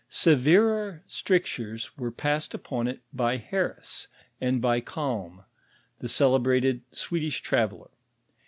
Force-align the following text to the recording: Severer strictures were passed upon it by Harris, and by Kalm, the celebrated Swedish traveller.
Severer 0.09 1.03
strictures 1.05 1.95
were 1.95 2.09
passed 2.11 2.55
upon 2.55 2.87
it 2.87 3.01
by 3.13 3.37
Harris, 3.37 4.07
and 4.41 4.59
by 4.59 4.79
Kalm, 4.81 5.43
the 5.99 6.09
celebrated 6.09 6.81
Swedish 6.91 7.41
traveller. 7.41 7.91